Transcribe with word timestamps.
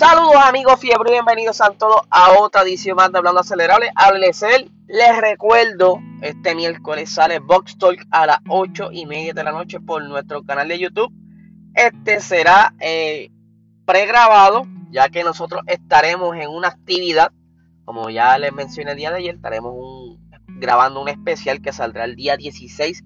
Saludos 0.00 0.36
amigos 0.42 0.80
fiebre, 0.80 1.10
bienvenidos 1.10 1.60
a 1.60 1.72
todos 1.72 2.00
a 2.08 2.32
otra 2.40 2.62
edición 2.62 2.96
más 2.96 3.12
de 3.12 3.18
Hablando 3.18 3.40
Acelerable. 3.40 3.90
Hábleles 3.94 4.42
él. 4.42 4.70
Les 4.88 5.14
recuerdo, 5.20 6.00
este 6.22 6.54
miércoles 6.54 7.12
sale 7.12 7.38
Box 7.38 7.76
Talk 7.76 8.06
a 8.10 8.24
las 8.24 8.38
8 8.48 8.92
y 8.92 9.04
media 9.04 9.34
de 9.34 9.44
la 9.44 9.52
noche 9.52 9.78
por 9.78 10.02
nuestro 10.02 10.42
canal 10.42 10.68
de 10.68 10.78
YouTube. 10.78 11.12
Este 11.74 12.20
será 12.20 12.72
eh, 12.80 13.30
pregrabado, 13.84 14.66
ya 14.90 15.10
que 15.10 15.22
nosotros 15.22 15.60
estaremos 15.66 16.34
en 16.34 16.48
una 16.48 16.68
actividad, 16.68 17.30
como 17.84 18.08
ya 18.08 18.38
les 18.38 18.54
mencioné 18.54 18.92
el 18.92 18.96
día 18.96 19.10
de 19.10 19.18
ayer, 19.18 19.34
estaremos 19.34 20.16
grabando 20.46 21.02
un 21.02 21.10
especial 21.10 21.60
que 21.60 21.74
saldrá 21.74 22.04
el 22.06 22.16
día 22.16 22.38
16 22.38 23.04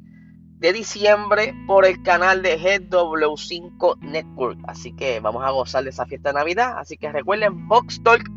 de 0.58 0.72
diciembre 0.72 1.54
por 1.66 1.84
el 1.84 2.02
canal 2.02 2.42
de 2.42 2.58
GW5 2.58 3.98
Network. 4.00 4.58
Así 4.66 4.92
que 4.92 5.20
vamos 5.20 5.44
a 5.44 5.50
gozar 5.50 5.84
de 5.84 5.90
esa 5.90 6.06
fiesta 6.06 6.30
de 6.30 6.34
Navidad. 6.34 6.78
Así 6.78 6.96
que 6.96 7.10
recuerden, 7.10 7.68
Box 7.68 8.02
Talk, 8.02 8.28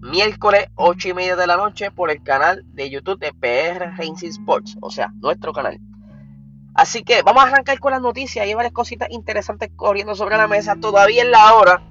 miércoles 0.00 0.68
8 0.76 1.08
y 1.08 1.14
media 1.14 1.36
de 1.36 1.46
la 1.46 1.56
noche 1.56 1.90
por 1.90 2.10
el 2.10 2.22
canal 2.22 2.64
de 2.74 2.90
YouTube 2.90 3.18
de 3.18 3.32
PR 3.32 3.96
Racing 3.96 4.28
Sports, 4.28 4.76
o 4.80 4.90
sea, 4.90 5.12
nuestro 5.16 5.52
canal. 5.52 5.80
Así 6.74 7.02
que 7.02 7.22
vamos 7.22 7.44
a 7.44 7.48
arrancar 7.48 7.78
con 7.78 7.92
las 7.92 8.02
noticias. 8.02 8.44
Hay 8.44 8.54
varias 8.54 8.72
cositas 8.72 9.08
interesantes 9.10 9.70
corriendo 9.76 10.14
sobre 10.14 10.36
la 10.36 10.48
mesa. 10.48 10.76
Todavía 10.76 11.22
en 11.22 11.30
la 11.30 11.54
hora 11.54 11.82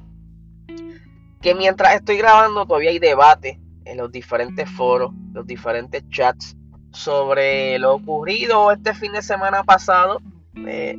que 1.41 1.55
mientras 1.55 1.95
estoy 1.95 2.17
grabando, 2.17 2.65
todavía 2.65 2.89
hay 2.89 2.99
debate 2.99 3.59
en 3.85 3.97
los 3.97 4.11
diferentes 4.11 4.69
foros, 4.69 5.11
los 5.33 5.45
diferentes 5.45 6.07
chats 6.09 6.55
sobre 6.93 7.77
lo 7.79 7.95
ocurrido 7.95 8.71
este 8.71 8.93
fin 8.93 9.11
de 9.13 9.21
semana 9.21 9.63
pasado. 9.63 10.21
Eh, 10.55 10.95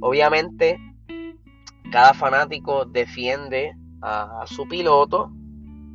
obviamente, 0.00 0.78
cada 1.90 2.14
fanático 2.14 2.84
defiende 2.84 3.76
a, 4.00 4.44
su 4.46 4.66
piloto. 4.68 5.30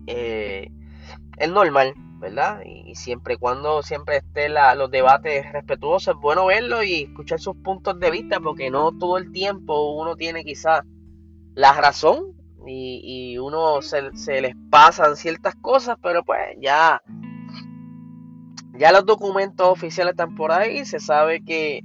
Eh, 0.08 0.70
es 1.38 1.50
normal, 1.50 1.94
¿verdad? 2.20 2.62
Y, 2.66 2.96
siempre 2.96 3.38
cuando 3.38 3.82
siempre 3.82 4.18
esté 4.18 4.50
los 4.50 4.92
debates 4.92 5.52
respetuosos, 5.52 6.16
es 6.16 6.22
bueno 6.22 6.46
verlo 6.46 6.84
y 6.84 7.04
escuchar 7.04 7.40
sus 7.40 7.56
puntos 7.56 8.00
de 8.00 8.12
vista, 8.12 8.40
porque 8.40 8.70
no 8.70 8.92
todo 8.98 9.18
el 9.18 9.32
tiempo 9.32 9.94
uno 9.94 10.16
tiene 10.16 10.44
quizá 10.44 10.84
la 11.56 11.74
razón 11.74 12.34
y, 12.68 13.38
uno 13.38 13.82
se, 13.82 14.16
se 14.16 14.42
les 14.42 14.56
pasan 14.70 15.16
ciertas 15.16 15.56
cosas, 15.56 15.98
pero 16.02 16.24
pues 16.24 16.40
ya 16.62 17.02
ya 18.74 18.92
los 18.92 19.06
documentos 19.06 19.68
oficiales 19.68 20.14
están 20.14 20.36
por 20.36 20.52
ahí. 20.52 20.86
Se 20.86 21.00
sabe 21.00 21.44
que 21.44 21.84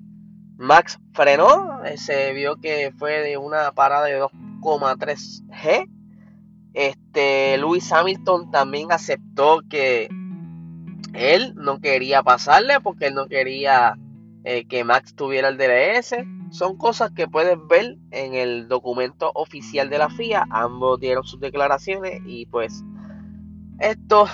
Max 0.56 0.98
frenó. 1.12 1.84
Eh, 1.84 1.98
se 1.98 2.32
vio 2.32 2.56
que 2.56 2.92
fue 2.96 3.20
de 3.20 3.36
una 3.36 3.72
parada 3.72 4.06
de 4.06 4.20
2,3 4.20 5.46
G. 5.48 5.88
Este, 6.72 7.58
Lewis 7.58 7.92
Hamilton 7.92 8.50
también 8.50 8.92
aceptó 8.92 9.60
que 9.68 10.08
él 11.14 11.54
no 11.56 11.80
quería 11.80 12.22
pasarle 12.22 12.80
porque 12.80 13.06
él 13.06 13.14
no 13.14 13.26
quería 13.26 13.96
eh, 14.44 14.66
que 14.66 14.84
Max 14.84 15.14
tuviera 15.14 15.48
el 15.48 15.58
DRS. 15.58 16.16
Son 16.50 16.78
cosas 16.78 17.10
que 17.10 17.28
puedes 17.28 17.58
ver 17.68 17.98
en 18.10 18.34
el 18.34 18.68
documento 18.68 19.30
oficial 19.34 19.90
de 19.90 19.98
la 19.98 20.08
FIA. 20.08 20.46
Ambos 20.50 21.00
dieron 21.00 21.24
sus 21.24 21.40
declaraciones 21.40 22.22
y 22.24 22.46
pues 22.46 22.82
esto 23.78 24.26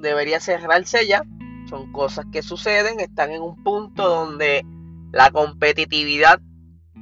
debería 0.00 0.38
cerrarse 0.40 1.06
ya 1.06 1.22
son 1.68 1.92
cosas 1.92 2.26
que 2.32 2.42
suceden, 2.42 3.00
están 3.00 3.30
en 3.30 3.42
un 3.42 3.62
punto 3.62 4.08
donde 4.08 4.64
la 5.12 5.30
competitividad 5.30 6.40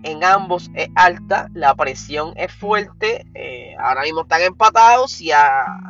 en 0.02 0.24
ambos 0.24 0.70
es 0.74 0.88
alta, 0.94 1.48
la 1.52 1.74
presión 1.74 2.32
es 2.36 2.52
fuerte, 2.52 3.26
eh, 3.34 3.74
ahora 3.78 4.02
mismo 4.02 4.22
están 4.22 4.42
empatados, 4.42 5.12
si, 5.12 5.30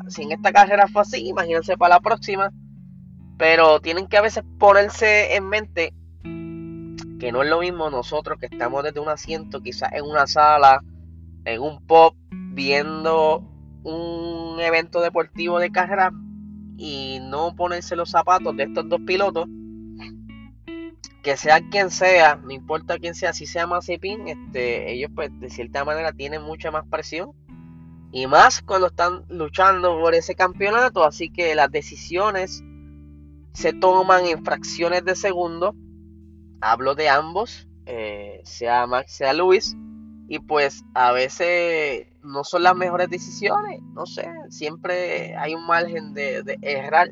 si 0.08 0.22
en 0.22 0.32
esta 0.32 0.52
carrera 0.52 0.88
fue 0.88 1.02
así, 1.02 1.28
imagínense 1.28 1.76
para 1.76 1.96
la 1.96 2.00
próxima, 2.00 2.50
pero 3.38 3.80
tienen 3.80 4.06
que 4.06 4.16
a 4.16 4.22
veces 4.22 4.44
ponerse 4.58 5.36
en 5.36 5.48
mente 5.48 5.94
que 7.20 7.32
no 7.32 7.42
es 7.42 7.50
lo 7.50 7.60
mismo 7.60 7.90
nosotros 7.90 8.38
que 8.38 8.46
estamos 8.46 8.82
desde 8.82 8.98
un 8.98 9.08
asiento, 9.08 9.60
quizás 9.60 9.92
en 9.92 10.04
una 10.04 10.26
sala, 10.26 10.82
en 11.44 11.60
un 11.60 11.86
pop, 11.86 12.16
viendo 12.30 13.44
un 13.82 14.58
evento 14.60 15.00
deportivo 15.00 15.58
de 15.58 15.70
carrera 15.70 16.12
y 16.82 17.18
no 17.20 17.54
ponerse 17.54 17.94
los 17.94 18.10
zapatos 18.10 18.56
de 18.56 18.62
estos 18.62 18.88
dos 18.88 19.02
pilotos, 19.06 19.46
que 21.22 21.36
sea 21.36 21.60
quien 21.68 21.90
sea, 21.90 22.36
no 22.36 22.52
importa 22.52 22.98
quién 22.98 23.14
sea, 23.14 23.34
si 23.34 23.44
sea 23.44 23.66
Mazepin, 23.66 24.28
este, 24.28 24.90
ellos 24.90 25.10
pues 25.14 25.30
de 25.40 25.50
cierta 25.50 25.84
manera 25.84 26.14
tienen 26.14 26.40
mucha 26.40 26.70
más 26.70 26.86
presión 26.88 27.32
y 28.12 28.26
más 28.26 28.62
cuando 28.62 28.86
están 28.86 29.26
luchando 29.28 30.00
por 30.00 30.14
ese 30.14 30.34
campeonato, 30.34 31.04
así 31.04 31.28
que 31.28 31.54
las 31.54 31.70
decisiones 31.70 32.64
se 33.52 33.74
toman 33.74 34.24
en 34.24 34.42
fracciones 34.42 35.04
de 35.04 35.16
segundo. 35.16 35.74
Hablo 36.62 36.94
de 36.94 37.10
ambos, 37.10 37.68
eh, 37.84 38.40
sea 38.44 38.86
Max, 38.86 39.12
sea 39.12 39.34
Luis, 39.34 39.76
y 40.28 40.38
pues 40.38 40.82
a 40.94 41.12
veces 41.12 42.06
no 42.22 42.44
son 42.44 42.62
las 42.62 42.76
mejores 42.76 43.08
decisiones, 43.08 43.80
no 43.94 44.06
sé, 44.06 44.28
siempre 44.48 45.36
hay 45.36 45.54
un 45.54 45.66
margen 45.66 46.12
de, 46.14 46.58
errar 46.62 47.10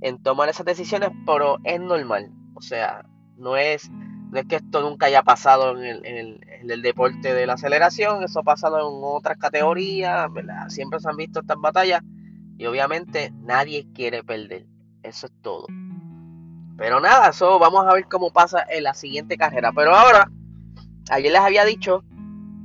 en 0.00 0.22
tomar 0.22 0.48
esas 0.48 0.66
decisiones, 0.66 1.10
pero 1.26 1.58
es 1.64 1.80
normal, 1.80 2.32
o 2.54 2.62
sea, 2.62 3.04
no 3.36 3.56
es, 3.56 3.90
no 3.90 4.38
es 4.38 4.46
que 4.46 4.56
esto 4.56 4.80
nunca 4.80 5.06
haya 5.06 5.22
pasado 5.22 5.80
en 5.82 6.40
el, 6.70 6.82
deporte 6.82 7.34
de 7.34 7.46
la 7.46 7.54
aceleración, 7.54 8.22
eso 8.22 8.40
ha 8.40 8.44
pasado 8.44 8.78
en 8.78 9.00
otras 9.02 9.38
categorías, 9.38 10.30
siempre 10.68 11.00
se 11.00 11.08
han 11.08 11.16
visto 11.16 11.40
estas 11.40 11.58
batallas 11.58 12.02
y 12.56 12.66
obviamente 12.66 13.32
nadie 13.42 13.86
quiere 13.92 14.24
perder, 14.24 14.66
eso 15.02 15.26
es 15.26 15.32
todo. 15.42 15.66
Pero 16.76 17.00
nada, 17.00 17.28
eso 17.28 17.58
vamos 17.58 17.86
a 17.86 17.92
ver 17.94 18.06
cómo 18.08 18.32
pasa 18.32 18.64
en 18.68 18.84
la 18.84 18.94
siguiente 18.94 19.36
carrera. 19.36 19.72
Pero 19.72 19.94
ahora, 19.94 20.30
ayer 21.10 21.30
les 21.30 21.40
había 21.40 21.64
dicho 21.64 22.02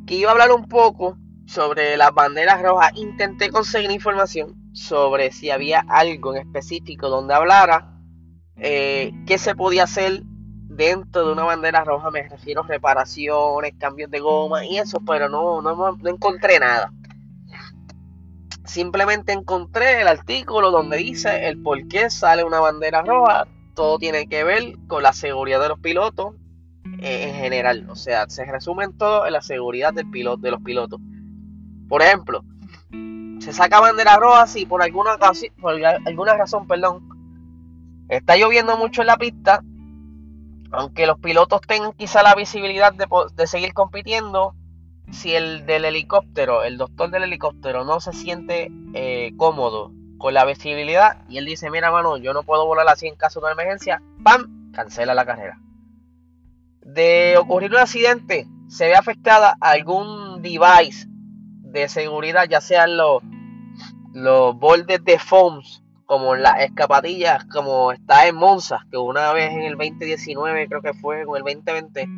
que 0.07 0.15
iba 0.15 0.29
a 0.29 0.31
hablar 0.31 0.51
un 0.51 0.67
poco 0.67 1.17
sobre 1.47 1.97
las 1.97 2.13
banderas 2.13 2.61
rojas. 2.61 2.91
Intenté 2.95 3.49
conseguir 3.49 3.89
información 3.89 4.55
sobre 4.73 5.31
si 5.31 5.49
había 5.49 5.83
algo 5.87 6.35
en 6.35 6.41
específico 6.41 7.09
donde 7.09 7.33
hablara 7.33 7.97
eh, 8.57 9.11
qué 9.25 9.37
se 9.37 9.55
podía 9.55 9.83
hacer 9.83 10.21
dentro 10.23 11.25
de 11.25 11.31
una 11.31 11.43
bandera 11.43 11.83
roja. 11.83 12.11
Me 12.11 12.27
refiero 12.27 12.63
a 12.63 12.67
reparaciones, 12.67 13.73
cambios 13.79 14.11
de 14.11 14.19
goma 14.19 14.65
y 14.65 14.77
eso, 14.77 14.99
pero 15.05 15.29
no, 15.29 15.61
no, 15.61 15.75
no 15.75 16.09
encontré 16.09 16.59
nada. 16.59 16.91
Simplemente 18.65 19.31
encontré 19.31 20.01
el 20.01 20.09
artículo 20.09 20.71
donde 20.71 20.97
dice 20.97 21.47
el 21.47 21.61
por 21.61 21.87
qué 21.87 22.09
sale 22.09 22.43
una 22.43 22.59
bandera 22.59 23.01
roja. 23.01 23.47
Todo 23.73 23.97
tiene 23.97 24.27
que 24.27 24.43
ver 24.43 24.75
con 24.87 25.03
la 25.03 25.13
seguridad 25.13 25.61
de 25.61 25.69
los 25.69 25.79
pilotos, 25.79 26.33
en 26.99 27.35
general. 27.35 27.87
O 27.89 27.95
sea, 27.95 28.27
se 28.27 28.43
resumen 28.43 28.97
todo 28.97 29.25
en 29.25 29.33
la 29.33 29.41
seguridad 29.41 29.93
del 29.93 30.09
piloto, 30.09 30.41
de 30.41 30.51
los 30.51 30.61
pilotos. 30.61 30.99
Por 31.87 32.01
ejemplo, 32.01 32.43
se 33.39 33.53
saca 33.53 33.79
bandera 33.79 34.17
roja 34.17 34.47
si 34.47 34.65
por 34.65 34.81
alguna, 34.81 35.17
por 35.59 35.73
alguna 36.05 36.35
razón, 36.35 36.67
perdón, 36.67 37.07
está 38.09 38.35
lloviendo 38.35 38.77
mucho 38.77 39.01
en 39.01 39.07
la 39.07 39.17
pista, 39.17 39.63
aunque 40.71 41.07
los 41.07 41.19
pilotos 41.19 41.61
tengan 41.61 41.93
quizá 41.93 42.23
la 42.23 42.35
visibilidad 42.35 42.93
de, 42.93 43.47
seguir 43.47 43.73
compitiendo, 43.73 44.53
si 45.11 45.33
el 45.33 45.65
del 45.65 45.85
helicóptero, 45.85 46.63
el 46.63 46.77
doctor 46.77 47.09
del 47.09 47.23
helicóptero 47.23 47.85
no 47.85 48.01
se 48.01 48.11
siente 48.11 48.69
eh, 48.93 49.31
cómodo 49.37 49.93
con 50.17 50.33
la 50.33 50.43
visibilidad 50.43 51.23
y 51.29 51.37
él 51.37 51.45
dice, 51.45 51.69
mira 51.69 51.91
mano, 51.91 52.17
yo 52.17 52.33
no 52.33 52.43
puedo 52.43 52.65
volar 52.65 52.87
así 52.89 53.07
en 53.07 53.15
caso 53.15 53.39
de 53.39 53.51
emergencia, 53.51 54.01
¡pam! 54.23 54.71
Cancela 54.73 55.13
la 55.13 55.25
carrera 55.25 55.57
de 56.87 57.35
ocurrir 57.37 57.71
un 57.71 57.77
accidente, 57.77 58.47
se 58.69 58.87
ve 58.87 58.95
afectada 58.95 59.57
algún 59.59 60.41
device 60.41 61.07
de 61.71 61.89
seguridad, 61.89 62.47
ya 62.49 62.61
sean 62.61 62.97
los, 62.97 63.21
los 64.13 64.57
bordes 64.57 65.03
de 65.03 65.19
foams, 65.19 65.83
como 66.05 66.35
las 66.35 66.61
escapatillas, 66.61 67.45
como 67.45 67.91
está 67.91 68.27
en 68.27 68.35
Monza, 68.35 68.85
que 68.89 68.97
una 68.97 69.33
vez 69.33 69.51
en 69.51 69.63
el 69.63 69.77
2019, 69.77 70.67
creo 70.67 70.81
que 70.81 70.93
fue, 70.93 71.21
en 71.21 71.27
el 71.35 71.43
2020, 71.43 72.09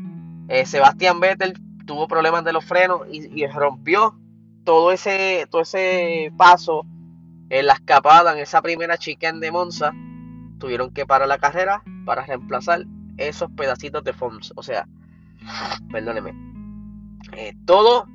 eh, 0.50 0.66
Sebastián 0.66 1.20
Vettel 1.20 1.54
tuvo 1.86 2.08
problemas 2.08 2.44
de 2.44 2.54
los 2.54 2.64
frenos 2.64 3.02
y, 3.10 3.46
rompió 3.48 4.16
todo 4.64 4.92
ese, 4.92 5.48
todo 5.50 5.64
ese 5.64 6.32
paso 6.38 6.86
en 7.50 7.66
la 7.66 7.74
escapada, 7.74 8.34
en 8.34 8.40
esa 8.40 8.62
primera 8.62 8.98
chicane 8.98 9.40
de 9.40 9.52
Monza. 9.52 9.92
Tuvieron 10.60 10.92
que 10.92 11.08
parar 11.08 11.28
la 11.28 11.40
carrera 11.40 11.82
para 12.06 12.26
reemplazar 12.26 12.86
esos 13.18 13.50
pedacitos 13.52 14.04
de 14.04 14.14
foams. 14.14 14.54
O 14.56 14.62
sea, 14.62 14.88
perdóneme. 15.92 16.36
Eh, 17.34 17.56
todo 17.66 18.08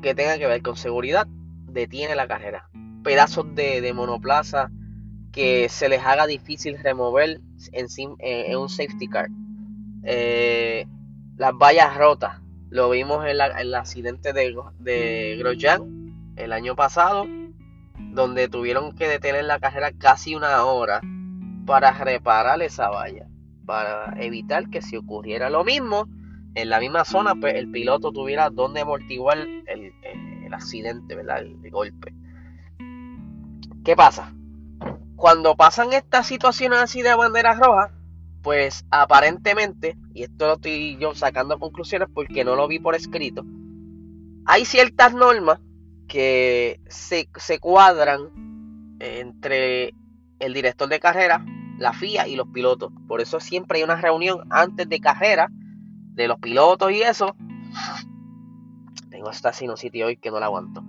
que 0.00 0.14
tenga 0.14 0.38
que 0.38 0.46
ver 0.46 0.62
con 0.62 0.76
seguridad 0.76 1.26
detiene 1.66 2.14
la 2.14 2.28
carrera. 2.28 2.68
Pedazos 3.02 3.54
de, 3.54 3.92
monoplaza 3.94 4.70
que 5.32 5.68
se 5.68 5.88
les 5.88 6.04
haga 6.04 6.26
difícil 6.26 6.78
remover 6.78 7.40
en, 7.72 7.86
en 8.18 8.58
un 8.58 8.68
safety 8.68 9.08
car. 9.08 9.28
Eh, 10.04 10.86
las 11.36 11.52
vallas 11.54 11.96
rotas. 11.96 12.40
Lo 12.70 12.90
vimos 12.90 13.24
en, 13.24 13.30
el 13.30 13.74
accidente 13.74 14.32
de, 14.32 14.54
de 14.78 15.36
Grosjean 15.38 16.34
el 16.36 16.52
año 16.52 16.76
pasado. 16.76 17.26
donde 18.12 18.48
tuvieron 18.48 18.94
que 18.94 19.08
detener 19.08 19.44
la 19.44 19.58
carrera 19.58 19.92
casi 19.92 20.34
una 20.34 20.64
hora 20.64 21.00
para 21.66 21.92
reparar 21.92 22.62
esa 22.62 22.88
valla, 22.88 23.26
para 23.66 24.14
evitar 24.20 24.70
que 24.70 24.80
si 24.80 24.96
ocurriera 24.96 25.50
lo 25.50 25.64
mismo, 25.64 26.06
en 26.54 26.70
la 26.70 26.80
misma 26.80 27.04
zona, 27.04 27.34
pues 27.34 27.54
el 27.54 27.70
piloto 27.70 28.10
tuviera 28.10 28.50
donde 28.50 28.80
amortiguar 28.80 29.38
el, 29.38 29.87
accidente, 30.54 31.14
¿verdad? 31.14 31.40
El, 31.40 31.70
golpe. 31.70 32.14
¿Qué 33.84 33.96
pasa? 33.96 34.32
Cuando 35.16 35.56
pasan 35.56 35.92
estas 35.92 36.26
situaciones 36.26 36.78
así 36.80 37.02
de 37.02 37.14
banderas 37.14 37.58
rojas, 37.58 37.90
pues 38.42 38.84
aparentemente, 38.90 39.96
y 40.14 40.22
esto 40.22 40.46
lo 40.46 40.54
estoy 40.54 40.96
yo 40.98 41.14
sacando 41.14 41.58
conclusiones 41.58 42.08
porque 42.12 42.44
no 42.44 42.54
lo 42.54 42.68
vi 42.68 42.78
por 42.78 42.94
escrito, 42.94 43.44
hay 44.46 44.64
ciertas 44.64 45.14
normas 45.14 45.60
que 46.06 46.80
se, 46.88 47.28
se 47.36 47.58
cuadran 47.58 48.96
entre 49.00 49.94
el 50.38 50.54
director 50.54 50.88
de 50.88 51.00
carrera, 51.00 51.44
la 51.78 51.92
FIA 51.92 52.28
y 52.28 52.36
los 52.36 52.48
pilotos. 52.48 52.92
Por 53.06 53.20
eso 53.20 53.40
siempre 53.40 53.78
hay 53.78 53.84
una 53.84 53.96
reunión 53.96 54.46
antes 54.50 54.88
de 54.88 55.00
carrera 55.00 55.48
de 56.14 56.28
los 56.28 56.38
pilotos 56.38 56.92
y 56.92 57.02
eso. 57.02 57.36
Tengo 59.18 59.32
esta 59.32 59.52
sinusitis 59.52 60.04
hoy 60.04 60.16
que 60.16 60.30
no 60.30 60.38
la 60.38 60.46
aguanto. 60.46 60.84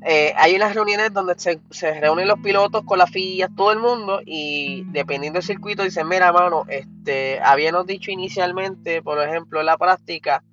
Eh, 0.00 0.32
hay 0.36 0.54
unas 0.54 0.72
reuniones 0.72 1.12
donde 1.12 1.34
se, 1.36 2.00
reúnen 2.00 2.28
los 2.28 2.38
pilotos 2.38 2.84
con 2.84 2.96
la 2.96 3.08
FIA, 3.08 3.48
todo 3.56 3.72
el 3.72 3.80
mundo, 3.80 4.20
y 4.24 4.84
dependiendo 4.92 5.38
del 5.38 5.42
circuito 5.48 5.82
dicen, 5.82 6.06
mira, 6.06 6.32
mano, 6.32 6.64
este, 6.68 7.40
habíamos 7.40 7.84
dicho 7.84 8.12
inicialmente, 8.12 9.02
por 9.02 9.20
ejemplo, 9.20 9.58
en 9.58 9.66
la 9.66 9.76
práctica, 9.76 10.44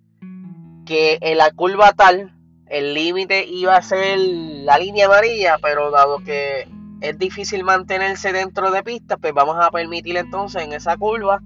que 0.88 1.19
en 1.21 1.38
la 1.38 1.51
curva 1.51 1.94
tal, 1.94 2.36
el 2.65 2.95
límite 2.95 3.45
iba 3.45 3.75
a 3.75 3.83
ser 3.83 4.18
la 4.18 4.80
línea 4.80 5.06
amarilla, 5.06 5.59
pero 5.62 5.92
dado 5.92 6.18
que 6.24 6.68
es 7.01 7.19
difícil 7.19 7.63
mantenerse 7.63 8.33
dentro 8.33 8.71
de 8.71 8.81
pistas, 8.81 9.19
pues 9.21 9.36
vamos 9.36 9.57
a 9.59 9.69
permitir 9.69 10.18
entonces 10.18 10.63
en 10.63 10.74
esa 10.74 10.98
curva 10.98 11.44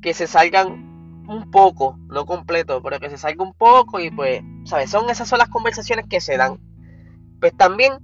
que 0.00 0.14
se 0.14 0.26
salgan 0.26 1.24
un 1.28 1.50
poco, 1.50 1.98
no 2.08 2.24
completo, 2.24 2.82
pero 2.82 2.98
que 3.00 3.10
se 3.10 3.18
salga 3.18 3.44
un 3.44 3.52
poco 3.52 4.00
y 4.00 4.10
pues, 4.10 4.42
¿sabes? 4.64 4.90
Son 4.90 5.08
esas 5.10 5.28
son 5.28 5.38
las 5.38 5.48
conversaciones 5.48 6.06
que 6.08 6.20
se 6.20 6.36
dan. 6.36 6.58
Pues 7.40 7.56
también 7.56 7.94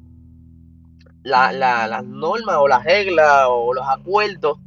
la, 1.22 1.52
las 1.52 2.04
normas 2.04 2.56
o 2.58 2.68
las 2.68 2.84
reglas 2.84 3.46
o 3.48 3.74
los 3.74 3.86
acuerdos 3.88 4.58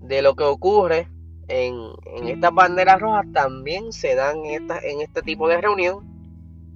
de 0.00 0.22
lo 0.22 0.34
que 0.34 0.44
ocurre 0.44 1.08
en, 1.48 1.74
en 2.16 2.28
estas 2.28 2.52
banderas 2.52 3.00
rojas 3.00 3.26
también 3.32 3.92
se 3.92 4.14
dan 4.14 4.44
en, 4.44 4.68
en 4.82 5.00
este 5.00 5.22
tipo 5.22 5.48
de 5.48 5.60
reunión. 5.60 6.06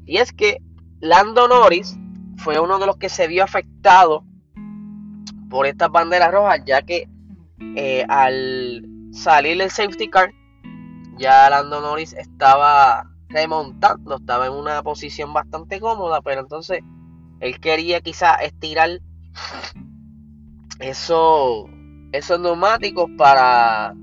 Y 0.07 0.17
es 0.19 0.33
que 0.33 0.59
Lando 1.01 1.49
Norris 1.49 1.97
fue 2.37 2.59
uno 2.59 2.79
de 2.79 2.87
los 2.87 2.97
que 2.97 3.09
se 3.09 3.29
vio 3.29 3.45
afectado 3.45 4.25
por 5.51 5.67
estas 5.67 5.91
banderas 5.91 6.33
rojas, 6.33 6.61
ya 6.65 6.83
que 6.83 7.09
eh, 7.77 8.05
al 8.09 8.85
salir 9.13 9.61
el 9.61 9.71
safety 9.71 10.09
car, 10.09 10.33
ya 11.19 11.51
Lando 11.51 11.81
Norris 11.81 12.15
estaba 12.15 13.12
remontando, 13.33 14.17
estaba 14.17 14.47
en 14.47 14.53
una 14.53 14.83
posición 14.83 15.33
bastante 15.33 15.81
cómoda, 15.81 16.21
pero 16.21 16.41
entonces 16.41 16.81
él 17.41 17.61
quería 17.61 18.01
quizá 18.01 18.35
estirar 18.37 19.01
eso, 20.79 21.69
esos 22.13 22.41
neumáticos 22.41 23.11
para 23.17 23.95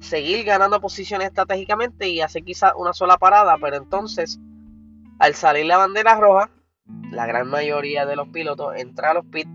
seguir 0.00 0.44
ganando 0.44 0.80
posiciones 0.80 1.28
estratégicamente 1.28 2.08
y 2.08 2.20
hacer 2.20 2.44
quizá 2.44 2.74
una 2.76 2.92
sola 2.92 3.18
parada, 3.18 3.56
pero 3.60 3.76
entonces 3.76 4.40
al 5.18 5.34
salir 5.34 5.66
la 5.66 5.76
bandera 5.76 6.14
roja, 6.14 6.50
la 7.10 7.26
gran 7.26 7.48
mayoría 7.48 8.06
de 8.06 8.16
los 8.16 8.28
pilotos 8.28 8.76
entra 8.76 9.10
a 9.10 9.14
los 9.14 9.24
pits. 9.26 9.50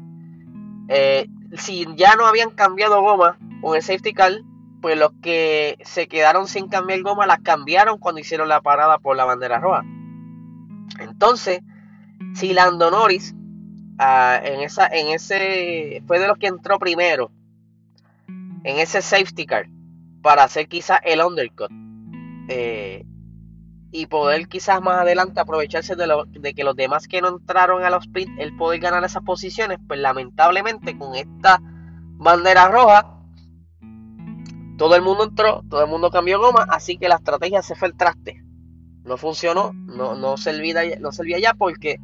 Eh, 0.90 1.28
si 1.58 1.88
ya 1.96 2.16
no 2.16 2.26
habían 2.26 2.50
cambiado 2.52 3.02
goma 3.02 3.38
con 3.62 3.76
el 3.76 3.82
safety 3.82 4.14
car, 4.14 4.34
pues 4.84 4.98
los 4.98 5.14
que 5.22 5.78
se 5.86 6.10
quedaron 6.10 6.46
sin 6.46 6.68
cambiar 6.68 7.02
goma 7.04 7.26
las 7.26 7.40
cambiaron 7.40 8.00
cuando 8.00 8.20
hicieron 8.20 8.50
la 8.50 8.60
parada 8.60 8.98
por 8.98 9.16
la 9.16 9.24
bandera 9.24 9.58
roja. 9.58 9.82
Entonces, 11.00 11.62
si 12.34 12.52
Lando 12.52 12.92
Norris 12.92 13.34
ah, 13.98 14.42
en, 14.44 14.60
esa, 14.60 14.88
en 14.88 15.08
ese 15.08 16.04
fue 16.06 16.20
de 16.20 16.28
los 16.28 16.38
que 16.38 16.48
entró 16.48 16.80
primero 16.80 17.32
en 18.28 18.78
ese 18.78 19.02
safety 19.02 19.46
car 19.46 19.70
para 20.22 20.44
hacer 20.44 20.68
quizás 20.68 21.00
el 21.06 21.22
undercut 21.22 21.72
eh, 22.50 23.06
y 23.94 24.08
poder 24.08 24.50
quizás 24.50 24.82
más 24.82 24.98
adelante 24.98 25.40
aprovecharse 25.40 25.96
de, 25.96 26.08
lo, 26.08 26.26
que 26.26 26.64
los 26.66 26.76
demás 26.76 27.08
que 27.08 27.22
no 27.22 27.30
entraron 27.30 27.86
a 27.86 27.90
los 27.90 28.10
pits, 28.10 28.34
el 28.38 28.54
poder 28.58 28.82
ganar 28.82 29.06
esas 29.06 29.24
posiciones, 29.24 29.80
pues 29.88 30.02
lamentablemente 30.02 30.98
con 30.98 31.16
esta 31.16 31.62
bandera 31.62 32.68
roja 32.68 33.13
todo 34.78 34.96
el 34.96 35.02
mundo 35.02 35.26
entró, 35.26 35.64
todo 35.70 35.82
el 35.84 35.90
mundo 35.90 36.10
cambió 36.10 36.40
goma, 36.40 36.66
así 36.70 36.98
que 36.98 37.08
la 37.08 37.16
estrategia 37.16 37.62
se 37.62 37.76
fue 37.76 37.90
el 37.90 37.96
traste. 37.96 38.44
No 39.04 39.18
funcionó, 39.18 39.74
no, 39.74 40.16
no, 40.16 40.38
servía, 40.38 40.82
no 41.00 41.12
servía 41.12 41.40
ya 41.40 41.54
porque 41.54 42.00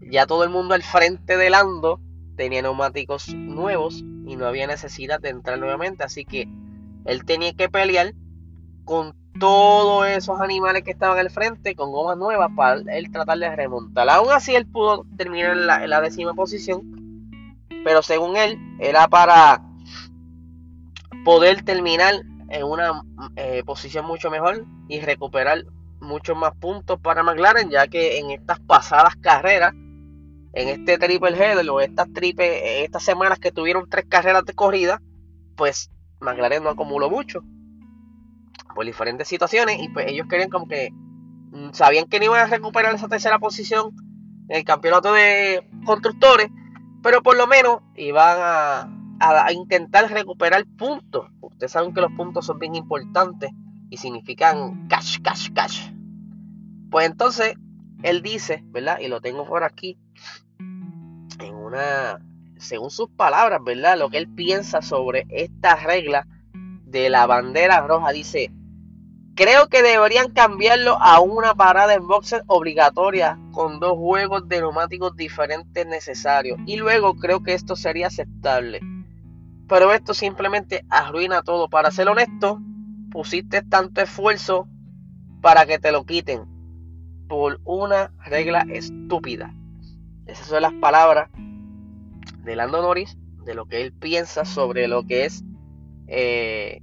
ya 0.00 0.26
todo 0.26 0.44
el 0.44 0.50
mundo 0.50 0.74
al 0.74 0.82
frente 0.82 1.36
del 1.36 1.54
Ando 1.54 2.00
tenía 2.36 2.62
neumáticos 2.62 3.34
nuevos 3.34 4.04
y 4.26 4.36
no 4.36 4.46
había 4.46 4.66
necesidad 4.66 5.20
de 5.20 5.30
entrar 5.30 5.58
nuevamente. 5.58 6.04
Así 6.04 6.24
que 6.24 6.48
él 7.04 7.24
tenía 7.24 7.52
que 7.54 7.68
pelear 7.68 8.14
con 8.84 9.14
todos 9.38 10.06
esos 10.06 10.40
animales 10.40 10.82
que 10.82 10.90
estaban 10.90 11.18
al 11.18 11.30
frente 11.30 11.74
con 11.74 11.92
gomas 11.92 12.16
nuevas 12.16 12.50
para 12.56 12.80
él 12.96 13.10
tratar 13.10 13.38
de 13.38 13.54
remontar. 13.54 14.08
Aún 14.08 14.30
así 14.30 14.54
él 14.54 14.66
pudo 14.66 15.04
terminar 15.16 15.52
en 15.52 15.66
la, 15.66 15.84
en 15.84 15.90
la 15.90 16.00
décima 16.00 16.34
posición, 16.34 16.82
pero 17.84 18.02
según 18.02 18.36
él 18.36 18.58
era 18.80 19.08
para 19.08 19.67
poder 21.28 21.62
terminar 21.62 22.14
en 22.48 22.64
una 22.64 23.02
eh, 23.36 23.62
posición 23.62 24.06
mucho 24.06 24.30
mejor 24.30 24.64
y 24.88 25.00
recuperar 25.00 25.62
muchos 26.00 26.34
más 26.34 26.54
puntos 26.56 26.98
para 27.00 27.22
McLaren, 27.22 27.68
ya 27.68 27.86
que 27.86 28.16
en 28.16 28.30
estas 28.30 28.60
pasadas 28.60 29.14
carreras, 29.16 29.74
en 29.74 30.68
este 30.68 30.96
triple 30.96 31.36
header 31.36 31.68
o 31.68 31.82
estas 31.82 32.10
triple, 32.14 32.82
estas 32.82 33.02
semanas 33.02 33.38
que 33.38 33.52
tuvieron 33.52 33.90
tres 33.90 34.06
carreras 34.08 34.46
de 34.46 34.54
corrida, 34.54 35.02
pues 35.54 35.90
McLaren 36.20 36.64
no 36.64 36.70
acumuló 36.70 37.10
mucho 37.10 37.42
por 38.74 38.86
diferentes 38.86 39.28
situaciones 39.28 39.82
y 39.82 39.90
pues 39.90 40.06
ellos 40.08 40.28
querían 40.30 40.48
como 40.48 40.66
que 40.66 40.88
mm, 40.92 41.72
sabían 41.74 42.06
que 42.06 42.20
no 42.20 42.24
iban 42.24 42.40
a 42.40 42.46
recuperar 42.46 42.94
esa 42.94 43.06
tercera 43.06 43.38
posición 43.38 43.94
en 44.48 44.56
el 44.56 44.64
campeonato 44.64 45.12
de 45.12 45.68
constructores, 45.84 46.48
pero 47.02 47.22
por 47.22 47.36
lo 47.36 47.46
menos 47.46 47.80
iban 47.96 48.38
a 48.40 48.97
a, 49.20 49.52
intentar 49.52 50.10
recuperar 50.10 50.64
puntos. 50.76 51.30
Ustedes 51.40 51.72
saben 51.72 51.94
que 51.94 52.00
los 52.00 52.12
puntos 52.12 52.46
son 52.46 52.58
bien 52.58 52.74
importantes 52.74 53.50
y 53.90 53.96
significan 53.96 54.88
cash, 54.88 55.18
cash, 55.22 55.50
cash. 55.52 55.90
Pues 56.90 57.06
entonces 57.06 57.54
él 58.02 58.22
dice, 58.22 58.62
¿verdad? 58.66 58.98
Y 59.00 59.08
lo 59.08 59.20
tengo 59.20 59.44
por 59.44 59.64
aquí, 59.64 59.98
en 60.58 61.54
una, 61.54 62.20
según 62.56 62.90
sus 62.90 63.10
palabras, 63.10 63.60
¿verdad? 63.64 63.98
Lo 63.98 64.10
que 64.10 64.18
él 64.18 64.28
piensa 64.28 64.82
sobre 64.82 65.26
esta 65.30 65.76
regla 65.76 66.26
de 66.84 67.10
la 67.10 67.26
bandera 67.26 67.86
roja. 67.86 68.12
Dice, 68.12 68.52
Creo 69.38 69.68
que 69.68 69.84
deberían 69.84 70.32
cambiarlo 70.32 71.00
a 71.00 71.20
una 71.20 71.54
parada 71.54 71.94
en 71.94 72.08
boxes 72.08 72.42
obligatoria 72.48 73.38
con 73.52 73.78
dos 73.78 73.92
juegos 73.96 74.48
de 74.48 74.58
neumáticos 74.58 75.14
diferentes 75.14 75.86
necesarios. 75.86 76.58
Y 76.66 76.76
luego 76.76 77.14
creo 77.14 77.44
que 77.44 77.54
esto 77.54 77.76
sería 77.76 78.08
aceptable. 78.08 78.80
Pero 79.68 79.92
esto 79.92 80.14
simplemente 80.14 80.84
arruina 80.88 81.42
todo. 81.42 81.68
Para 81.68 81.90
ser 81.90 82.08
honesto, 82.08 82.60
pusiste 83.10 83.62
tanto 83.62 84.00
esfuerzo 84.00 84.66
para 85.40 85.66
que 85.66 85.78
te 85.78 85.92
lo 85.92 86.04
quiten 86.04 86.46
por 87.28 87.60
una 87.64 88.12
regla 88.24 88.66
estúpida. 88.70 89.54
Esas 90.26 90.46
son 90.46 90.62
las 90.62 90.72
palabras 90.74 91.30
de 92.44 92.56
Lando 92.56 92.80
Norris, 92.80 93.16
de 93.44 93.54
lo 93.54 93.66
que 93.66 93.82
él 93.82 93.92
piensa 93.92 94.44
sobre 94.44 94.88
lo 94.88 95.04
que 95.06 95.26
es 95.26 95.44
eh, 96.06 96.82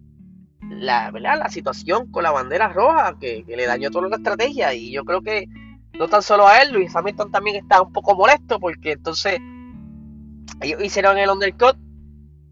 la, 0.70 1.12
la 1.12 1.50
situación 1.50 2.12
con 2.12 2.24
la 2.24 2.32
bandera 2.32 2.70
roja, 2.70 3.18
que, 3.20 3.44
le 3.48 3.66
dañó 3.66 3.90
toda 3.90 4.08
la 4.08 4.18
estrategia. 4.18 4.74
Y 4.74 4.92
yo 4.92 5.04
creo 5.06 5.22
que 5.22 5.48
no 5.94 6.08
tan 6.08 6.22
solo 6.22 6.48
a 6.48 6.62
él, 6.62 6.72
Luis 6.72 6.96
Hamilton 6.96 7.32
también 7.32 7.58
está 7.58 7.82
un 7.82 7.92
poco 7.92 8.16
molesto 8.16 8.60
porque 8.60 8.94
entonces 8.94 9.40
ellos 10.62 10.84
hicieron 10.84 11.18
el 11.18 11.30
undercut 11.30 11.78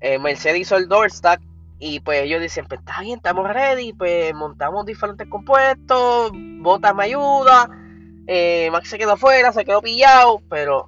eh, 0.04 0.20
Mercedes 0.20 0.60
hizo 0.60 0.76
el 0.76 0.90
stack 1.10 1.42
y 1.80 2.02
pues 2.02 2.24
ellos 2.24 2.42
dicen, 2.42 2.66
pues 2.68 2.82
está 2.82 3.00
bien, 3.00 3.18
estamos 3.18 3.48
ready, 3.48 3.94
pues 3.94 4.34
montamos 4.36 4.86
diferentes 4.86 5.28
compuestos, 5.30 6.32
Bota 6.60 6.94
me 6.94 7.06
ayuda, 7.06 7.70
eh, 8.28 8.70
Max 8.70 8.90
se 8.90 8.98
quedó 8.98 9.14
afuera, 9.14 9.54
se 9.54 9.64
quedó 9.64 9.82
pillado, 9.82 10.42
pero 10.50 10.88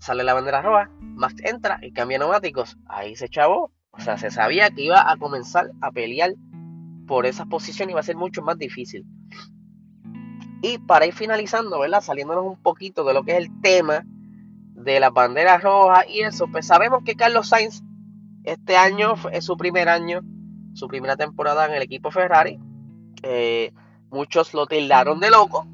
sale 0.00 0.24
la 0.24 0.32
bandera 0.32 0.62
roja, 0.62 0.90
Max 0.98 1.34
entra 1.44 1.78
y 1.82 1.92
cambia 1.92 2.18
neumáticos, 2.18 2.78
ahí 2.88 3.14
se 3.16 3.28
chavó, 3.28 3.70
o 3.90 4.00
sea, 4.00 4.16
se 4.16 4.30
sabía 4.30 4.70
que 4.70 4.84
iba 4.84 5.10
a 5.10 5.16
comenzar 5.18 5.70
a 5.82 5.92
pelear 5.92 6.32
por 7.06 7.26
esa 7.26 7.44
posición 7.44 7.90
y 7.90 7.92
iba 7.92 8.00
a 8.00 8.04
ser 8.04 8.16
mucho 8.16 8.40
más 8.40 8.56
difícil. 8.56 9.04
Y 10.62 10.78
para 10.78 11.04
ir 11.04 11.12
finalizando, 11.12 11.80
¿verdad? 11.80 12.00
Saliéndonos 12.00 12.46
un 12.46 12.62
poquito 12.62 13.04
de 13.04 13.12
lo 13.12 13.24
que 13.24 13.32
es 13.32 13.38
el 13.38 13.60
tema 13.60 14.06
de 14.06 15.00
las 15.00 15.12
banderas 15.12 15.62
rojas 15.62 16.06
y 16.08 16.20
eso, 16.20 16.46
pues 16.50 16.66
sabemos 16.66 17.02
que 17.04 17.14
Carlos 17.14 17.48
Sainz 17.48 17.82
este 18.44 18.76
año 18.76 19.14
es 19.32 19.44
su 19.44 19.56
primer 19.56 19.88
año, 19.88 20.20
su 20.74 20.86
primera 20.86 21.16
temporada 21.16 21.66
en 21.66 21.72
el 21.72 21.82
equipo 21.82 22.10
Ferrari. 22.10 22.60
Eh, 23.22 23.72
muchos 24.10 24.52
lo 24.54 24.66
tildaron 24.66 25.18
de 25.18 25.30
loco. 25.30 25.66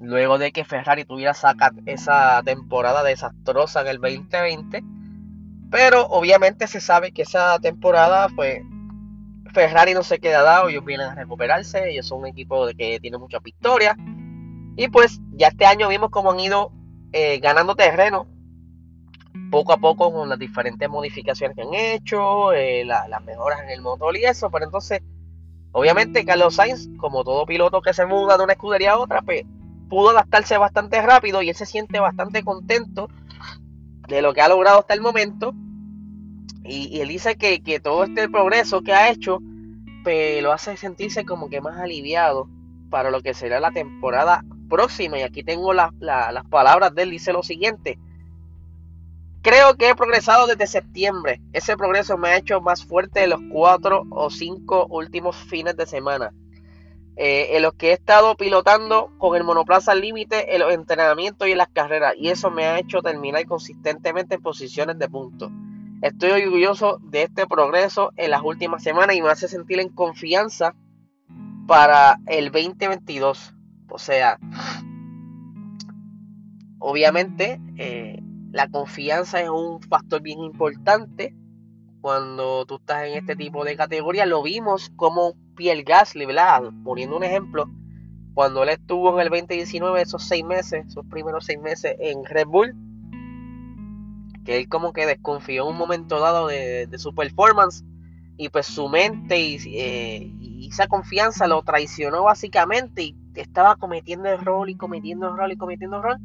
Luego 0.00 0.38
de 0.38 0.52
que 0.52 0.64
Ferrari 0.64 1.04
tuviera 1.04 1.34
esa 1.86 2.42
temporada 2.42 3.02
desastrosa 3.02 3.82
en 3.82 3.88
el 3.88 4.00
2020. 4.00 4.82
Pero 5.70 6.06
obviamente 6.06 6.66
se 6.66 6.80
sabe 6.80 7.12
que 7.12 7.22
esa 7.22 7.58
temporada 7.60 8.28
fue 8.30 8.64
Ferrari 9.52 9.94
no 9.94 10.02
se 10.02 10.18
queda 10.18 10.42
dado, 10.42 10.68
ellos 10.68 10.84
vienen 10.84 11.08
a 11.08 11.14
recuperarse, 11.14 11.90
ellos 11.90 12.06
son 12.06 12.20
un 12.20 12.28
equipo 12.28 12.68
que 12.76 12.98
tiene 13.00 13.18
muchas 13.18 13.42
victorias. 13.42 13.96
Y 14.76 14.88
pues 14.88 15.20
ya 15.32 15.48
este 15.48 15.66
año 15.66 15.88
vimos 15.88 16.10
cómo 16.10 16.32
han 16.32 16.40
ido 16.40 16.72
eh, 17.12 17.38
ganando 17.40 17.74
terreno 17.74 18.26
poco 19.50 19.72
a 19.72 19.78
poco 19.78 20.12
con 20.12 20.28
las 20.28 20.38
diferentes 20.38 20.88
modificaciones 20.88 21.56
que 21.56 21.62
han 21.62 21.74
hecho, 21.74 22.52
eh, 22.52 22.84
las 22.84 23.24
mejoras 23.24 23.62
en 23.62 23.70
el 23.70 23.82
motor 23.82 24.16
y 24.16 24.24
eso. 24.24 24.50
Pero 24.50 24.64
entonces, 24.64 25.00
obviamente 25.72 26.24
Carlos 26.24 26.54
Sainz, 26.54 26.88
como 26.98 27.24
todo 27.24 27.46
piloto 27.46 27.82
que 27.82 27.92
se 27.92 28.06
muda 28.06 28.38
de 28.38 28.44
una 28.44 28.52
escudería 28.54 28.92
a 28.92 28.98
otra, 28.98 29.22
pues 29.22 29.44
pudo 29.88 30.10
adaptarse 30.10 30.56
bastante 30.56 31.02
rápido 31.02 31.42
y 31.42 31.50
él 31.50 31.54
se 31.54 31.66
siente 31.66 31.98
bastante 31.98 32.42
contento 32.44 33.08
de 34.08 34.22
lo 34.22 34.32
que 34.32 34.40
ha 34.40 34.48
logrado 34.48 34.78
hasta 34.78 34.94
el 34.94 35.00
momento. 35.00 35.52
Y, 36.62 37.00
él 37.00 37.08
dice 37.08 37.36
que, 37.36 37.80
todo 37.80 38.04
este 38.04 38.28
progreso 38.28 38.82
que 38.82 38.92
ha 38.92 39.10
hecho 39.10 39.40
pues, 40.04 40.42
lo 40.42 40.52
hace 40.52 40.76
sentirse 40.76 41.24
como 41.24 41.48
que 41.48 41.60
más 41.60 41.78
aliviado 41.78 42.48
para 42.90 43.10
lo 43.10 43.22
que 43.22 43.34
será 43.34 43.60
la 43.60 43.72
temporada 43.72 44.44
próxima. 44.68 45.18
Y 45.18 45.22
aquí 45.22 45.42
tengo 45.42 45.72
las 45.72 45.90
palabras 46.50 46.94
de 46.94 47.02
él. 47.02 47.10
Dice 47.10 47.32
lo 47.32 47.42
siguiente. 47.42 47.98
Creo 49.42 49.74
que 49.76 49.88
he 49.88 49.94
progresado 49.94 50.46
desde 50.46 50.66
septiembre. 50.66 51.40
Ese 51.52 51.76
progreso 51.76 52.18
me 52.18 52.28
ha 52.28 52.36
hecho 52.36 52.60
más 52.60 52.84
fuerte 52.84 53.24
en 53.24 53.30
los 53.30 53.40
cuatro 53.50 54.04
o 54.10 54.28
cinco 54.28 54.86
últimos 54.90 55.34
fines 55.36 55.76
de 55.76 55.86
semana. 55.86 56.32
Eh, 57.16 57.56
en 57.56 57.62
los 57.62 57.74
que 57.74 57.88
he 57.88 57.92
estado 57.92 58.34
pilotando 58.36 59.10
con 59.18 59.36
el 59.36 59.44
monoplaza 59.44 59.94
límite 59.94 60.54
en 60.54 60.60
los 60.60 60.72
entrenamientos 60.72 61.48
y 61.48 61.52
en 61.52 61.58
las 61.58 61.68
carreras. 61.68 62.14
Y 62.16 62.28
eso 62.28 62.50
me 62.50 62.66
ha 62.66 62.78
hecho 62.78 63.00
terminar 63.00 63.44
consistentemente 63.46 64.34
en 64.34 64.42
posiciones 64.42 64.98
de 64.98 65.08
punto. 65.08 65.50
Estoy 66.02 66.30
orgulloso 66.42 66.98
de 67.02 67.24
este 67.24 67.46
progreso 67.46 68.12
en 68.16 68.30
las 68.30 68.42
últimas 68.42 68.82
semanas 68.82 69.16
y 69.16 69.22
me 69.22 69.30
hace 69.30 69.48
sentir 69.48 69.80
en 69.80 69.88
confianza 69.88 70.74
para 71.66 72.18
el 72.26 72.50
2022. 72.50 73.54
O 73.88 73.98
sea, 73.98 74.38
obviamente 76.78 77.60
eh, 77.76 78.22
la 78.52 78.68
confianza 78.68 79.40
es 79.40 79.48
un 79.48 79.80
factor 79.82 80.22
bien 80.22 80.40
importante 80.40 81.34
cuando 82.00 82.64
tú 82.66 82.76
estás 82.76 83.04
en 83.04 83.18
este 83.18 83.36
tipo 83.36 83.64
de 83.64 83.76
categoría. 83.76 84.26
Lo 84.26 84.42
vimos 84.42 84.90
como 84.96 85.34
Pierre 85.54 85.82
Gasly, 85.82 86.26
¿verdad? 86.26 86.62
Poniendo 86.84 87.16
un 87.16 87.24
ejemplo, 87.24 87.66
cuando 88.34 88.62
él 88.62 88.70
estuvo 88.70 89.14
en 89.14 89.26
el 89.26 89.28
2019, 89.28 90.02
esos 90.02 90.24
seis 90.24 90.44
meses, 90.44 90.86
esos 90.86 91.04
primeros 91.06 91.44
seis 91.44 91.60
meses 91.60 91.94
en 92.00 92.24
Red 92.24 92.46
Bull, 92.46 92.74
que 94.44 94.56
él 94.56 94.68
como 94.68 94.92
que 94.92 95.06
desconfió 95.06 95.64
en 95.64 95.68
un 95.68 95.76
momento 95.76 96.18
dado 96.18 96.48
de, 96.48 96.88
su 96.96 97.14
performance 97.14 97.84
y 98.36 98.48
pues 98.48 98.66
su 98.66 98.88
mente 98.88 99.36
eh, 99.36 100.32
y, 100.40 100.68
esa 100.68 100.86
confianza 100.86 101.46
lo 101.46 101.62
traicionó 101.62 102.24
básicamente 102.24 103.02
y 103.02 103.16
estaba 103.34 103.76
cometiendo 103.76 104.28
error 104.28 104.70
y 104.70 104.76
cometiendo 104.76 105.28
error 105.28 105.52
y 105.52 105.56
cometiendo 105.56 105.98
error 105.98 106.18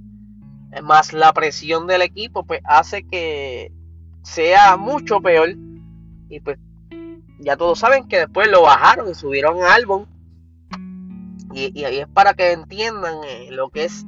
más 0.83 1.13
la 1.13 1.33
presión 1.33 1.87
del 1.87 2.01
equipo 2.01 2.43
pues 2.43 2.61
hace 2.65 3.07
que 3.07 3.71
sea 4.23 4.77
mucho 4.77 5.21
peor 5.21 5.49
y 6.29 6.39
pues 6.39 6.57
ya 7.39 7.55
todos 7.57 7.79
saben 7.79 8.07
que 8.07 8.19
después 8.19 8.49
lo 8.49 8.63
bajaron 8.63 9.09
y 9.09 9.13
subieron 9.13 9.63
álbum 9.63 10.05
y, 11.53 11.85
ahí 11.85 11.99
es 11.99 12.07
para 12.07 12.33
que 12.33 12.51
entiendan 12.51 13.23
eh, 13.23 13.47
lo 13.51 13.69
que 13.69 13.85
es 13.85 14.05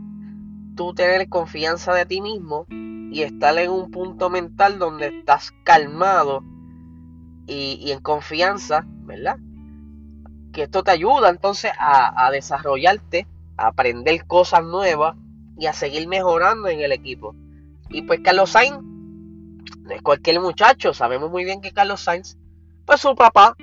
tú 0.76 0.94
tener 0.94 1.30
confianza 1.30 1.94
de 1.94 2.06
ti 2.06 2.20
mismo 2.20 2.66
y 2.70 3.22
estar 3.22 3.58
en 3.58 3.72
un 3.72 3.90
punto 3.90 4.30
mental 4.30 4.80
donde 4.80 5.20
estás 5.20 5.54
calmado 5.64 6.44
y, 7.48 7.92
en 7.92 8.02
confianza, 8.02 8.84
¿verdad? 9.06 9.38
Que 10.52 10.64
esto 10.64 10.84
te 10.84 10.92
ayuda 10.92 11.30
entonces 11.30 11.72
a, 11.80 12.26
a 12.26 12.32
desarrollarte, 12.32 13.26
a 13.56 13.68
aprender 13.68 14.26
cosas 14.28 14.64
nuevas 14.66 15.16
y 15.58 15.66
a 15.66 15.74
seguir 15.74 16.08
mejorando 16.08 16.68
en 16.68 16.82
el 16.82 16.92
equipo. 16.92 17.36
Y 17.90 18.04
pues 18.04 18.20
Carlos 18.24 18.52
Sainz 18.52 18.80
es 19.90 20.02
cualquier 20.02 20.40
muchacho, 20.40 20.94
sabemos 20.94 21.32
muy 21.32 21.44
bien 21.44 21.62
que 21.62 21.72
Carlos 21.72 22.02
Sainz, 22.02 22.38
pues 22.86 23.02
su 23.02 23.16
papá, 23.16 23.56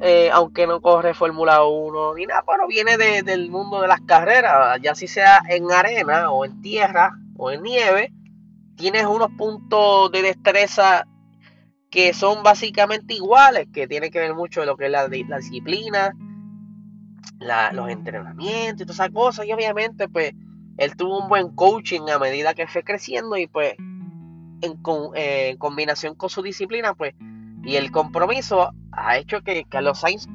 eh, 0.00 0.30
aunque 0.32 0.66
no 0.66 0.80
corre 0.80 1.14
Fórmula 1.14 1.64
1 1.64 2.14
ni 2.14 2.26
nada, 2.26 2.44
pero 2.46 2.66
viene 2.66 2.96
del 2.96 3.50
mundo 3.50 3.80
de 3.80 3.88
las 3.88 4.00
carreras, 4.02 4.78
ya 4.82 4.94
si 4.94 5.08
sea 5.08 5.40
en 5.48 5.70
arena 5.70 6.30
o 6.30 6.44
en 6.44 6.60
tierra 6.60 7.12
o 7.36 7.50
en 7.50 7.62
nieve, 7.62 8.12
tienes 8.76 9.06
unos 9.06 9.30
puntos 9.36 10.10
de 10.12 10.22
destreza 10.22 11.04
que 11.90 12.12
son 12.12 12.42
básicamente 12.42 13.14
iguales, 13.14 13.66
que 13.72 13.88
tiene 13.88 14.10
que 14.10 14.18
ver 14.18 14.34
mucho 14.34 14.60
de 14.60 14.66
lo 14.66 14.76
que 14.76 14.86
es 14.86 14.90
la, 14.90 15.08
disciplina, 15.08 16.12
los 17.72 17.88
entrenamientos 17.88 18.82
y 18.82 18.84
todas 18.84 18.96
esas 18.96 19.10
cosas, 19.10 19.46
y 19.46 19.52
obviamente 19.52 20.08
pues 20.08 20.32
él 20.78 20.96
tuvo 20.96 21.22
un 21.22 21.28
buen 21.28 21.54
coaching 21.54 22.08
a 22.08 22.18
medida 22.18 22.54
que 22.54 22.66
fue 22.66 22.82
creciendo 22.82 23.36
y 23.36 23.46
pues 23.46 23.74
en, 23.78 24.80
eh, 25.14 25.56
combinación 25.58 26.14
con 26.14 26.30
su 26.30 26.42
disciplina 26.42 26.94
pues 26.94 27.14
y 27.64 27.76
el 27.76 27.90
compromiso 27.90 28.70
ha 28.92 29.18
hecho 29.18 29.42
que 29.42 29.64
Carlos 29.68 30.00
Sainz 30.00 30.26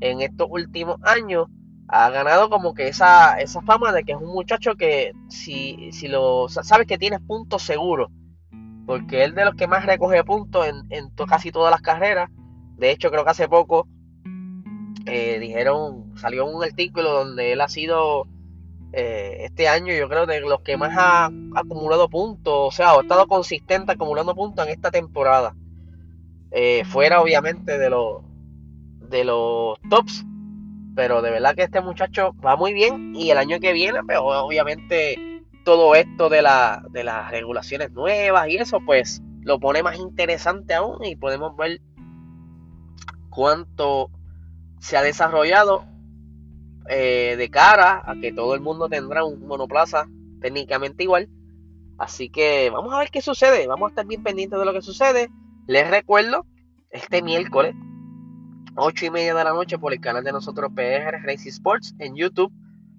en 0.00 0.20
estos 0.20 0.46
últimos 0.50 0.96
años 1.02 1.48
ha 1.88 2.08
ganado 2.10 2.48
como 2.48 2.74
que 2.74 2.88
esa, 2.88 3.38
esa 3.40 3.60
fama 3.62 3.92
de 3.92 4.04
que 4.04 4.12
es 4.12 4.18
un 4.18 4.32
muchacho 4.32 4.76
que 4.76 5.12
si, 5.28 5.90
si 5.92 6.08
lo 6.08 6.48
sabes 6.48 6.86
que 6.86 6.98
tienes 6.98 7.20
puntos 7.20 7.62
seguros 7.62 8.10
porque 8.88 9.22
él 9.22 9.34
de 9.34 9.44
los 9.44 9.54
que 9.54 9.66
más 9.66 9.84
recoge 9.84 10.24
puntos 10.24 10.66
en, 10.66 10.86
en 10.88 11.10
casi 11.28 11.52
todas 11.52 11.70
las 11.70 11.82
carreras. 11.82 12.30
De 12.78 12.90
hecho 12.90 13.10
creo 13.10 13.22
que 13.22 13.30
hace 13.30 13.46
poco 13.46 13.86
eh, 15.04 15.38
dijeron 15.38 16.16
salió 16.16 16.46
un 16.46 16.64
artículo 16.64 17.12
donde 17.12 17.52
él 17.52 17.60
ha 17.60 17.68
sido 17.68 18.26
eh, 18.92 19.38
este 19.40 19.68
año 19.68 19.92
yo 19.92 20.08
creo 20.08 20.26
de 20.26 20.40
los 20.40 20.60
que 20.62 20.76
más 20.76 20.96
ha 20.96 21.30
acumulado 21.54 22.08
puntos, 22.08 22.54
o 22.54 22.70
sea, 22.70 22.92
ha 22.92 23.00
estado 23.00 23.26
consistente 23.26 23.92
acumulando 23.92 24.34
puntos 24.34 24.66
en 24.66 24.72
esta 24.72 24.90
temporada. 24.90 25.54
Eh, 26.50 26.84
fuera 26.86 27.20
obviamente 27.20 27.78
de 27.78 27.90
los 27.90 28.22
de 29.10 29.24
los 29.24 29.78
tops, 29.90 30.24
pero 30.94 31.22
de 31.22 31.30
verdad 31.30 31.54
que 31.54 31.62
este 31.62 31.80
muchacho 31.80 32.34
va 32.44 32.56
muy 32.56 32.72
bien 32.72 33.14
y 33.14 33.30
el 33.30 33.38
año 33.38 33.60
que 33.60 33.72
viene, 33.72 34.00
pero 34.06 34.24
pues, 34.24 34.38
obviamente 34.38 35.42
todo 35.64 35.94
esto 35.94 36.28
de, 36.28 36.42
la, 36.42 36.82
de 36.90 37.04
las 37.04 37.30
regulaciones 37.30 37.92
nuevas 37.92 38.48
y 38.48 38.56
eso 38.56 38.80
pues 38.84 39.22
lo 39.42 39.60
pone 39.60 39.82
más 39.82 39.98
interesante 39.98 40.74
aún 40.74 41.04
y 41.04 41.16
podemos 41.16 41.56
ver 41.56 41.80
cuánto 43.28 44.10
se 44.80 44.96
ha 44.96 45.02
desarrollado 45.02 45.84
eh, 46.88 47.36
de 47.36 47.50
cara 47.50 48.02
a 48.04 48.14
que 48.20 48.32
todo 48.32 48.54
el 48.54 48.60
mundo 48.60 48.88
tendrá 48.88 49.24
un 49.24 49.46
monoplaza 49.46 50.08
técnicamente 50.40 51.02
igual. 51.02 51.28
Así 51.98 52.30
que 52.30 52.70
vamos 52.70 52.94
a 52.94 52.98
ver 52.98 53.10
qué 53.10 53.20
sucede. 53.20 53.66
Vamos 53.66 53.88
a 53.88 53.90
estar 53.90 54.06
bien 54.06 54.22
pendientes 54.22 54.58
de 54.58 54.64
lo 54.64 54.72
que 54.72 54.82
sucede. 54.82 55.30
Les 55.66 55.88
recuerdo, 55.90 56.46
este 56.90 57.22
miércoles, 57.22 57.74
8 58.76 59.06
y 59.06 59.10
media 59.10 59.34
de 59.34 59.44
la 59.44 59.50
noche, 59.50 59.78
por 59.78 59.92
el 59.92 60.00
canal 60.00 60.24
de 60.24 60.32
nosotros 60.32 60.70
PR 60.74 61.20
Racing 61.22 61.50
Sports 61.50 61.94
en 61.98 62.16
YouTube. 62.16 62.52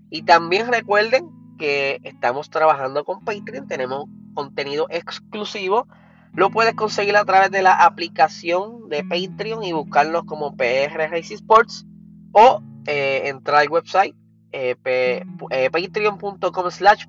Y 0.10 0.24
también 0.24 0.72
recuerden 0.72 1.30
que 1.58 2.00
estamos 2.04 2.50
trabajando 2.50 3.04
con 3.06 3.24
Patreon. 3.24 3.68
Tenemos 3.68 4.06
contenido 4.34 4.88
exclusivo. 4.90 5.88
Lo 6.34 6.50
puedes 6.52 6.76
conseguir 6.76 7.16
a 7.16 7.26
través 7.26 7.52
de 7.52 7.62
la 7.62 7.74
aplicación 7.86 8.90
de 8.90 9.04
Patreon 9.04 9.64
y 9.64 9.72
buscarnos 9.72 10.26
como 10.26 10.56
PR 10.56 11.10
Racing 11.10 11.36
Sports 11.36 11.88
o 12.34 12.62
eh, 12.86 13.24
entrar 13.26 13.62
al 13.62 13.70
website 13.70 14.16
eh, 14.52 14.76
eh, 14.84 15.70
patreon.com 15.72 16.72
slash 16.72 17.06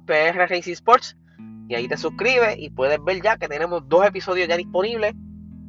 sports 0.66 1.16
y 1.68 1.74
ahí 1.74 1.88
te 1.88 1.96
suscribes 1.96 2.56
y 2.58 2.70
puedes 2.70 3.02
ver 3.02 3.22
ya 3.22 3.36
que 3.36 3.48
tenemos 3.48 3.88
dos 3.88 4.06
episodios 4.06 4.48
ya 4.48 4.56
disponibles 4.56 5.14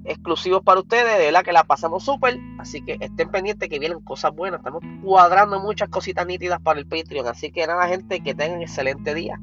exclusivos 0.04 0.64
para 0.64 0.80
ustedes, 0.80 1.18
de 1.18 1.26
verdad 1.26 1.44
que 1.44 1.54
la 1.54 1.64
pasamos 1.64 2.04
súper, 2.04 2.40
así 2.58 2.84
que 2.84 2.98
estén 3.00 3.30
pendientes 3.30 3.70
que 3.70 3.80
vienen 3.80 4.00
cosas 4.02 4.34
buenas, 4.34 4.60
estamos 4.60 4.84
cuadrando 5.04 5.60
muchas 5.60 5.90
cositas 5.90 6.26
nítidas 6.26 6.60
para 6.62 6.80
el 6.80 6.88
Patreon, 6.88 7.28
así 7.28 7.52
que 7.52 7.68
nada 7.68 7.88
gente, 7.88 8.22
que 8.22 8.34
tengan 8.34 8.62
excelente 8.62 9.14
día. 9.14 9.40